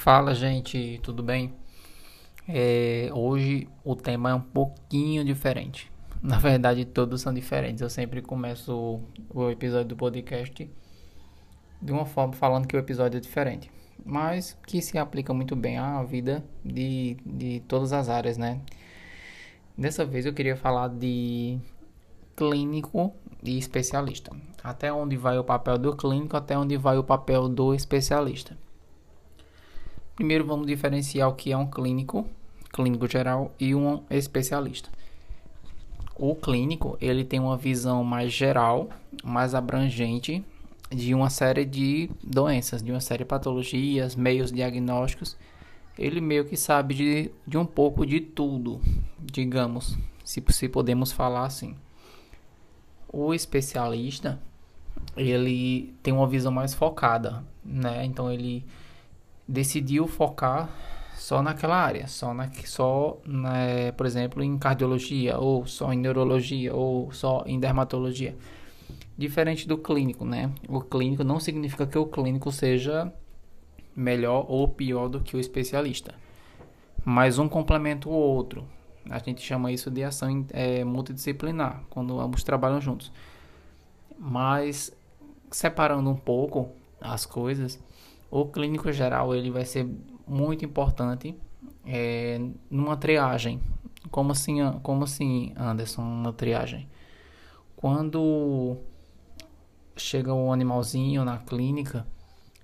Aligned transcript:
Fala, 0.00 0.34
gente, 0.34 0.98
tudo 1.02 1.22
bem? 1.22 1.52
É, 2.48 3.10
hoje 3.12 3.68
o 3.84 3.94
tema 3.94 4.30
é 4.30 4.34
um 4.34 4.40
pouquinho 4.40 5.22
diferente. 5.22 5.92
Na 6.22 6.38
verdade, 6.38 6.86
todos 6.86 7.20
são 7.20 7.34
diferentes. 7.34 7.82
Eu 7.82 7.90
sempre 7.90 8.22
começo 8.22 8.98
o 9.28 9.50
episódio 9.50 9.88
do 9.88 9.96
podcast 9.96 10.70
de 11.82 11.92
uma 11.92 12.06
forma 12.06 12.32
falando 12.32 12.66
que 12.66 12.74
o 12.74 12.78
episódio 12.78 13.18
é 13.18 13.20
diferente, 13.20 13.70
mas 14.02 14.56
que 14.66 14.80
se 14.80 14.96
aplica 14.96 15.34
muito 15.34 15.54
bem 15.54 15.76
à 15.76 16.02
vida 16.02 16.42
de, 16.64 17.18
de 17.22 17.60
todas 17.68 17.92
as 17.92 18.08
áreas, 18.08 18.38
né? 18.38 18.58
Dessa 19.76 20.02
vez 20.06 20.24
eu 20.24 20.32
queria 20.32 20.56
falar 20.56 20.88
de 20.88 21.58
clínico 22.34 23.12
e 23.42 23.58
especialista. 23.58 24.34
Até 24.64 24.90
onde 24.90 25.18
vai 25.18 25.36
o 25.36 25.44
papel 25.44 25.76
do 25.76 25.94
clínico, 25.94 26.38
até 26.38 26.56
onde 26.56 26.78
vai 26.78 26.96
o 26.96 27.04
papel 27.04 27.50
do 27.50 27.74
especialista. 27.74 28.56
Primeiro 30.20 30.44
vamos 30.44 30.66
diferenciar 30.66 31.30
o 31.30 31.34
que 31.34 31.50
é 31.50 31.56
um 31.56 31.66
clínico, 31.66 32.28
clínico 32.70 33.08
geral 33.08 33.54
e 33.58 33.74
um 33.74 34.02
especialista. 34.10 34.90
O 36.14 36.34
clínico, 36.34 36.98
ele 37.00 37.24
tem 37.24 37.40
uma 37.40 37.56
visão 37.56 38.04
mais 38.04 38.30
geral, 38.30 38.90
mais 39.24 39.54
abrangente 39.54 40.44
de 40.90 41.14
uma 41.14 41.30
série 41.30 41.64
de 41.64 42.10
doenças, 42.22 42.82
de 42.82 42.90
uma 42.90 43.00
série 43.00 43.24
de 43.24 43.28
patologias, 43.28 44.14
meios 44.14 44.52
diagnósticos. 44.52 45.38
Ele 45.98 46.20
meio 46.20 46.44
que 46.44 46.54
sabe 46.54 46.94
de, 46.94 47.30
de 47.46 47.56
um 47.56 47.64
pouco 47.64 48.04
de 48.04 48.20
tudo, 48.20 48.78
digamos, 49.18 49.96
se, 50.22 50.44
se 50.50 50.68
podemos 50.68 51.12
falar 51.12 51.46
assim. 51.46 51.74
O 53.10 53.32
especialista, 53.32 54.38
ele 55.16 55.94
tem 56.02 56.12
uma 56.12 56.28
visão 56.28 56.52
mais 56.52 56.74
focada, 56.74 57.42
né? 57.64 58.04
Então 58.04 58.30
ele 58.30 58.66
decidiu 59.50 60.06
focar 60.06 60.70
só 61.14 61.42
naquela 61.42 61.76
área, 61.76 62.06
só, 62.06 62.32
na, 62.32 62.50
só 62.64 63.18
né, 63.26 63.92
por 63.92 64.06
exemplo, 64.06 64.42
em 64.42 64.56
cardiologia, 64.56 65.38
ou 65.38 65.66
só 65.66 65.92
em 65.92 65.98
neurologia, 65.98 66.74
ou 66.74 67.12
só 67.12 67.42
em 67.46 67.58
dermatologia. 67.58 68.34
Diferente 69.18 69.68
do 69.68 69.76
clínico, 69.76 70.24
né? 70.24 70.50
O 70.66 70.80
clínico 70.80 71.22
não 71.22 71.38
significa 71.38 71.86
que 71.86 71.98
o 71.98 72.06
clínico 72.06 72.50
seja 72.50 73.12
melhor 73.94 74.46
ou 74.48 74.66
pior 74.66 75.08
do 75.08 75.20
que 75.20 75.36
o 75.36 75.40
especialista, 75.40 76.14
mas 77.04 77.38
um 77.38 77.48
complementa 77.48 78.08
o 78.08 78.12
outro. 78.12 78.64
A 79.10 79.18
gente 79.18 79.42
chama 79.42 79.72
isso 79.72 79.90
de 79.90 80.04
ação 80.04 80.46
é, 80.50 80.84
multidisciplinar, 80.84 81.82
quando 81.90 82.18
ambos 82.18 82.42
trabalham 82.42 82.80
juntos. 82.80 83.12
Mas 84.18 84.92
separando 85.50 86.08
um 86.08 86.16
pouco 86.16 86.70
as 87.00 87.26
coisas, 87.26 87.78
o 88.30 88.46
clínico 88.46 88.92
geral 88.92 89.34
ele 89.34 89.50
vai 89.50 89.64
ser 89.64 89.88
muito 90.26 90.64
importante 90.64 91.34
é, 91.84 92.40
numa 92.70 92.96
triagem. 92.96 93.60
Como 94.10 94.32
assim, 94.32 94.58
como 94.82 95.04
assim, 95.04 95.52
Anderson, 95.56 96.02
uma 96.02 96.32
triagem? 96.32 96.88
Quando 97.76 98.76
chega 99.96 100.32
um 100.32 100.52
animalzinho 100.52 101.24
na 101.24 101.38
clínica, 101.38 102.06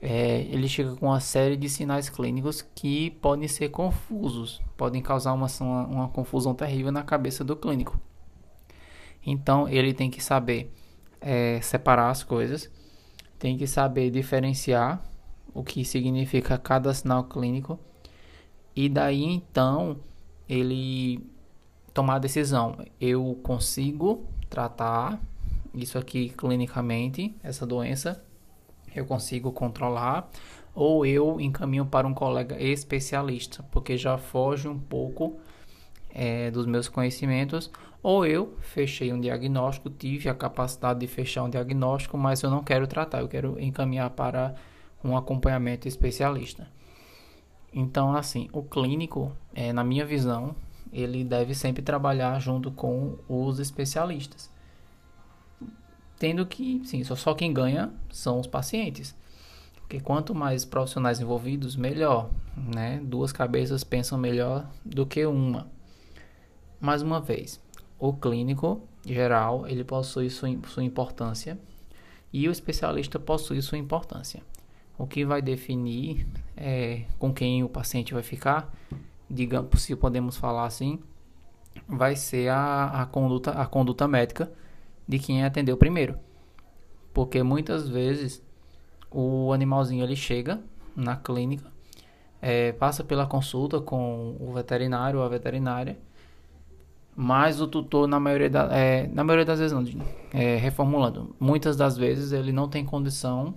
é, 0.00 0.40
ele 0.42 0.66
chega 0.66 0.96
com 0.96 1.06
uma 1.06 1.20
série 1.20 1.56
de 1.56 1.68
sinais 1.68 2.08
clínicos 2.08 2.62
que 2.62 3.10
podem 3.10 3.46
ser 3.46 3.68
confusos, 3.68 4.60
podem 4.76 5.02
causar 5.02 5.34
uma, 5.34 5.46
uma, 5.60 5.86
uma 5.86 6.08
confusão 6.08 6.54
terrível 6.54 6.90
na 6.90 7.02
cabeça 7.02 7.44
do 7.44 7.54
clínico. 7.54 8.00
Então 9.24 9.68
ele 9.68 9.92
tem 9.92 10.10
que 10.10 10.22
saber 10.22 10.72
é, 11.20 11.60
separar 11.60 12.10
as 12.10 12.22
coisas, 12.22 12.70
tem 13.38 13.58
que 13.58 13.66
saber 13.66 14.10
diferenciar 14.10 15.02
o 15.54 15.62
que 15.62 15.84
significa 15.84 16.56
cada 16.58 16.92
sinal 16.94 17.24
clínico, 17.24 17.78
e 18.74 18.88
daí 18.88 19.24
então 19.24 19.98
ele 20.48 21.24
tomar 21.92 22.16
a 22.16 22.18
decisão: 22.18 22.76
eu 23.00 23.38
consigo 23.42 24.24
tratar 24.48 25.20
isso 25.74 25.98
aqui 25.98 26.30
clinicamente, 26.30 27.34
essa 27.42 27.66
doença, 27.66 28.22
eu 28.94 29.06
consigo 29.06 29.52
controlar, 29.52 30.28
ou 30.74 31.04
eu 31.06 31.40
encaminho 31.40 31.86
para 31.86 32.06
um 32.06 32.14
colega 32.14 32.60
especialista, 32.60 33.64
porque 33.70 33.96
já 33.96 34.18
foge 34.18 34.68
um 34.68 34.78
pouco 34.78 35.38
é, 36.12 36.50
dos 36.50 36.66
meus 36.66 36.88
conhecimentos, 36.88 37.70
ou 38.02 38.26
eu 38.26 38.56
fechei 38.60 39.12
um 39.12 39.20
diagnóstico, 39.20 39.90
tive 39.90 40.28
a 40.28 40.34
capacidade 40.34 41.00
de 41.00 41.06
fechar 41.06 41.44
um 41.44 41.50
diagnóstico, 41.50 42.16
mas 42.16 42.42
eu 42.42 42.50
não 42.50 42.62
quero 42.62 42.86
tratar, 42.86 43.20
eu 43.20 43.28
quero 43.28 43.60
encaminhar 43.60 44.10
para 44.10 44.54
um 45.02 45.16
acompanhamento 45.16 45.88
especialista. 45.88 46.68
Então, 47.72 48.14
assim, 48.14 48.48
o 48.52 48.62
clínico, 48.62 49.32
é, 49.54 49.72
na 49.72 49.84
minha 49.84 50.04
visão, 50.04 50.54
ele 50.92 51.24
deve 51.24 51.54
sempre 51.54 51.82
trabalhar 51.82 52.38
junto 52.40 52.70
com 52.70 53.16
os 53.28 53.58
especialistas. 53.58 54.50
Tendo 56.18 56.44
que, 56.44 56.82
sim, 56.84 57.02
só 57.04 57.34
quem 57.34 57.52
ganha 57.52 57.92
são 58.10 58.40
os 58.40 58.46
pacientes. 58.46 59.14
Porque 59.76 60.00
quanto 60.00 60.34
mais 60.34 60.64
profissionais 60.64 61.20
envolvidos, 61.20 61.76
melhor. 61.76 62.30
Né? 62.56 63.00
Duas 63.02 63.32
cabeças 63.32 63.82
pensam 63.82 64.18
melhor 64.18 64.68
do 64.84 65.06
que 65.06 65.24
uma. 65.24 65.68
Mais 66.80 67.02
uma 67.02 67.20
vez, 67.20 67.60
o 67.98 68.12
clínico 68.12 68.82
geral 69.04 69.66
ele 69.66 69.84
possui 69.84 70.28
sua, 70.30 70.48
sua 70.68 70.84
importância 70.84 71.58
e 72.32 72.48
o 72.48 72.52
especialista 72.52 73.18
possui 73.18 73.60
sua 73.62 73.78
importância. 73.78 74.42
O 75.00 75.06
que 75.06 75.24
vai 75.24 75.40
definir 75.40 76.26
é, 76.54 77.04
com 77.18 77.32
quem 77.32 77.64
o 77.64 77.70
paciente 77.70 78.12
vai 78.12 78.22
ficar, 78.22 78.70
digamos, 79.30 79.80
se 79.80 79.96
podemos 79.96 80.36
falar 80.36 80.66
assim, 80.66 80.98
vai 81.88 82.14
ser 82.14 82.50
a, 82.50 83.00
a, 83.00 83.06
conduta, 83.06 83.52
a 83.52 83.64
conduta 83.64 84.06
médica 84.06 84.52
de 85.08 85.18
quem 85.18 85.42
atendeu 85.42 85.78
primeiro. 85.78 86.18
Porque 87.14 87.42
muitas 87.42 87.88
vezes 87.88 88.42
o 89.10 89.54
animalzinho 89.54 90.04
ele 90.04 90.14
chega 90.14 90.60
na 90.94 91.16
clínica, 91.16 91.72
é, 92.42 92.72
passa 92.72 93.02
pela 93.02 93.26
consulta 93.26 93.80
com 93.80 94.36
o 94.38 94.52
veterinário 94.52 95.18
ou 95.18 95.24
a 95.24 95.28
veterinária, 95.30 95.98
mas 97.16 97.58
o 97.58 97.66
tutor, 97.66 98.06
na 98.06 98.20
maioria, 98.20 98.50
da, 98.50 98.68
é, 98.70 99.06
na 99.06 99.24
maioria 99.24 99.46
das 99.46 99.60
vezes, 99.60 99.72
não, 99.72 100.04
é, 100.34 100.56
reformulando, 100.56 101.34
muitas 101.40 101.74
das 101.74 101.96
vezes 101.96 102.32
ele 102.32 102.52
não 102.52 102.68
tem 102.68 102.84
condição 102.84 103.54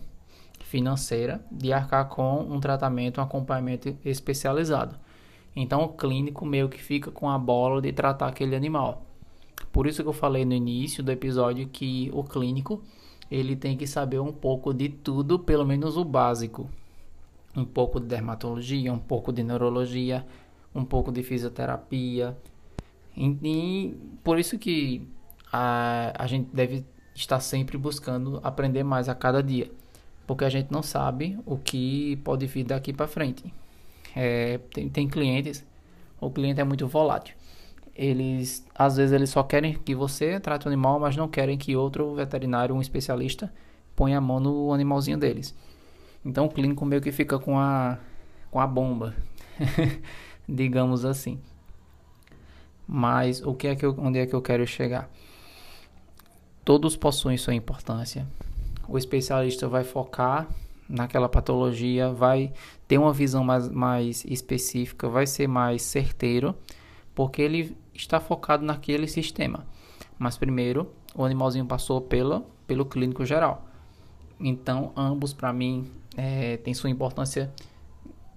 financeira 0.73 1.39
de 1.51 1.72
arcar 1.72 2.09
com 2.09 2.39
um 2.41 2.59
tratamento, 2.59 3.22
um 3.22 3.23
acompanhamento 3.23 3.95
especializado. 4.03 4.95
Então 5.56 5.84
o 5.84 5.89
clínico 5.89 6.47
meio 6.47 6.67
que 6.67 6.81
fica 6.81 7.11
com 7.11 7.29
a 7.29 7.38
bola 7.38 7.79
de 7.79 7.94
tratar 7.94 8.25
aquele 8.25 8.56
animal. 8.56 9.06
Por 9.72 9.85
isso 9.85 10.01
que 10.01 10.09
eu 10.09 10.13
falei 10.13 10.44
no 10.44 10.53
início 10.53 11.03
do 11.03 11.12
episódio 11.12 11.67
que 11.67 12.09
o 12.12 12.23
clínico 12.23 12.81
ele 13.29 13.56
tem 13.56 13.78
que 13.78 13.85
saber 13.85 14.17
um 14.17 14.31
pouco 14.33 14.73
de 14.73 14.89
tudo, 14.89 15.38
pelo 15.38 15.63
menos 15.63 15.95
o 15.95 16.03
básico. 16.03 16.67
Um 17.56 17.66
pouco 17.66 18.00
de 18.00 18.07
dermatologia, 18.07 18.91
um 18.91 18.97
pouco 18.97 19.31
de 19.31 19.44
neurologia, 19.44 20.25
um 20.73 20.83
pouco 20.83 21.12
de 21.12 21.22
fisioterapia. 21.22 22.35
E, 23.16 23.28
e 23.44 23.95
por 24.23 24.39
isso 24.39 24.57
que 24.57 25.07
a, 25.51 26.13
a 26.17 26.25
gente 26.25 26.50
deve 26.51 26.83
estar 27.13 27.39
sempre 27.39 27.78
buscando 27.78 28.39
aprender 28.44 28.83
mais 28.83 29.07
a 29.07 29.13
cada 29.13 29.44
dia 29.44 29.69
porque 30.33 30.45
a 30.45 30.49
gente 30.49 30.71
não 30.71 30.81
sabe 30.81 31.39
o 31.45 31.57
que 31.57 32.16
pode 32.23 32.47
vir 32.47 32.63
daqui 32.63 32.91
para 32.91 33.07
frente. 33.07 33.53
É, 34.16 34.57
tem, 34.73 34.89
tem 34.89 35.07
clientes, 35.07 35.63
o 36.19 36.31
cliente 36.31 36.59
é 36.59 36.63
muito 36.63 36.88
volátil. 36.88 37.35
Eles, 37.95 38.66
às 38.73 38.97
vezes, 38.97 39.13
eles 39.13 39.29
só 39.29 39.44
querem 39.44 39.75
que 39.75 39.94
você 39.94 40.39
trate 40.39 40.66
o 40.66 40.69
animal, 40.69 40.99
mas 40.99 41.16
não 41.16 41.27
querem 41.27 41.55
que 41.55 41.75
outro 41.75 42.16
veterinário, 42.16 42.74
um 42.74 42.81
especialista, 42.81 43.53
ponha 43.95 44.18
a 44.18 44.21
mão 44.21 44.39
no 44.39 44.74
animalzinho 44.74 45.19
deles. 45.19 45.56
Então, 46.25 46.45
o 46.45 46.50
clínico 46.50 46.83
meio 46.83 47.00
que 47.01 47.12
fica 47.12 47.38
com 47.38 47.59
a, 47.59 48.00
com 48.50 48.59
a 48.59 48.65
bomba, 48.65 49.15
digamos 50.50 51.06
assim. 51.06 51.39
Mas 52.88 53.39
o 53.39 53.53
que 53.53 53.68
é 53.68 53.75
que 53.75 53.86
eu, 53.86 53.95
onde 54.00 54.18
é 54.18 54.25
que 54.25 54.33
eu 54.33 54.41
quero 54.41 54.65
chegar? 54.65 55.07
Todos 56.65 56.97
possuem 56.97 57.38
sua 57.38 57.53
importância 57.53 58.25
o 58.88 58.97
especialista 58.97 59.68
vai 59.68 59.83
focar 59.83 60.47
naquela 60.88 61.30
patologia, 61.30 62.12
vai 62.12 62.53
ter 62.88 62.97
uma 62.97 63.13
visão 63.13 63.44
mais, 63.44 63.69
mais 63.69 64.25
específica, 64.25 65.07
vai 65.09 65.25
ser 65.25 65.47
mais 65.47 65.81
certeiro, 65.81 66.56
porque 67.15 67.41
ele 67.41 67.77
está 67.94 68.19
focado 68.19 68.65
naquele 68.65 69.07
sistema. 69.07 69.65
Mas 70.19 70.38
primeiro, 70.38 70.91
o 71.15 71.24
animalzinho 71.24 71.65
passou 71.65 72.01
pelo, 72.01 72.45
pelo 72.68 72.85
clínico 72.85 73.25
geral. 73.25 73.65
Então, 74.39 74.91
ambos, 74.95 75.33
para 75.33 75.53
mim, 75.53 75.89
é, 76.18 76.57
têm 76.57 76.74
sua 76.74 76.89
importância, 76.89 77.51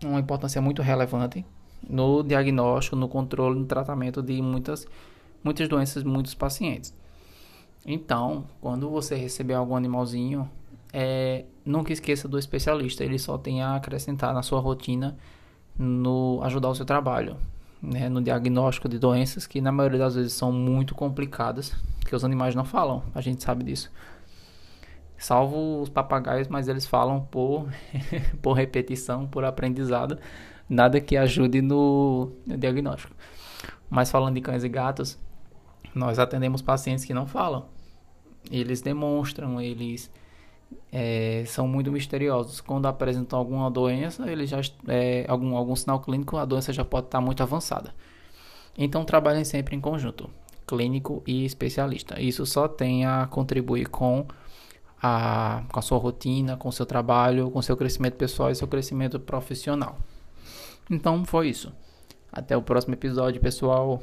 uma 0.04 0.20
importância 0.20 0.60
muito 0.60 0.82
relevante 0.82 1.44
no 1.88 2.22
diagnóstico, 2.22 2.96
no 2.96 3.08
controle, 3.08 3.58
no 3.58 3.66
tratamento 3.66 4.22
de 4.22 4.40
muitas, 4.40 4.86
muitas 5.42 5.68
doenças, 5.68 6.02
muitos 6.02 6.34
pacientes. 6.34 6.94
Então, 7.88 8.44
quando 8.60 8.90
você 8.90 9.14
receber 9.14 9.54
algum 9.54 9.76
animalzinho, 9.76 10.50
é, 10.92 11.44
nunca 11.64 11.92
esqueça 11.92 12.26
do 12.26 12.36
especialista. 12.36 13.04
Ele 13.04 13.16
só 13.16 13.38
tem 13.38 13.62
a 13.62 13.76
acrescentar 13.76 14.34
na 14.34 14.42
sua 14.42 14.58
rotina, 14.58 15.16
no 15.78 16.40
ajudar 16.42 16.68
o 16.68 16.74
seu 16.74 16.84
trabalho, 16.84 17.36
né? 17.80 18.08
no 18.08 18.20
diagnóstico 18.20 18.88
de 18.88 18.98
doenças 18.98 19.46
que 19.46 19.60
na 19.60 19.70
maioria 19.70 20.00
das 20.00 20.16
vezes 20.16 20.32
são 20.32 20.50
muito 20.50 20.96
complicadas, 20.96 21.76
que 22.04 22.16
os 22.16 22.24
animais 22.24 22.56
não 22.56 22.64
falam. 22.64 23.04
A 23.14 23.20
gente 23.20 23.44
sabe 23.44 23.62
disso. 23.62 23.92
Salvo 25.16 25.80
os 25.80 25.88
papagaios, 25.88 26.48
mas 26.48 26.66
eles 26.66 26.86
falam 26.86 27.20
por, 27.20 27.68
por 28.42 28.54
repetição, 28.54 29.28
por 29.28 29.44
aprendizado, 29.44 30.18
nada 30.68 31.00
que 31.00 31.16
ajude 31.16 31.62
no, 31.62 32.32
no 32.44 32.56
diagnóstico. 32.56 33.14
Mas 33.88 34.10
falando 34.10 34.34
de 34.34 34.40
cães 34.40 34.64
e 34.64 34.68
gatos, 34.68 35.16
nós 35.94 36.18
atendemos 36.18 36.60
pacientes 36.60 37.04
que 37.04 37.14
não 37.14 37.26
falam. 37.26 37.75
Eles 38.50 38.80
demonstram, 38.80 39.60
eles 39.60 40.10
é, 40.92 41.44
são 41.46 41.66
muito 41.66 41.90
misteriosos. 41.92 42.60
Quando 42.60 42.86
apresentam 42.86 43.38
alguma 43.38 43.70
doença, 43.70 44.30
eles 44.30 44.50
já 44.50 44.60
é, 44.88 45.24
algum 45.28 45.56
algum 45.56 45.76
sinal 45.76 46.00
clínico, 46.00 46.36
a 46.36 46.44
doença 46.44 46.72
já 46.72 46.84
pode 46.84 47.06
estar 47.06 47.20
muito 47.20 47.42
avançada. 47.42 47.94
Então 48.76 49.04
trabalhem 49.04 49.44
sempre 49.44 49.74
em 49.74 49.80
conjunto, 49.80 50.30
clínico 50.66 51.22
e 51.26 51.44
especialista. 51.44 52.20
Isso 52.20 52.44
só 52.44 52.68
tem 52.68 53.06
a 53.06 53.26
contribuir 53.26 53.88
com 53.88 54.26
a, 55.02 55.62
com 55.70 55.78
a 55.78 55.82
sua 55.82 55.98
rotina, 55.98 56.56
com 56.56 56.68
o 56.68 56.72
seu 56.72 56.86
trabalho, 56.86 57.50
com 57.50 57.58
o 57.58 57.62
seu 57.62 57.76
crescimento 57.76 58.14
pessoal 58.14 58.50
e 58.50 58.54
seu 58.54 58.68
crescimento 58.68 59.18
profissional. 59.18 59.98
Então 60.90 61.24
foi 61.24 61.48
isso. 61.48 61.72
Até 62.30 62.56
o 62.56 62.62
próximo 62.62 62.94
episódio, 62.94 63.40
pessoal. 63.40 64.02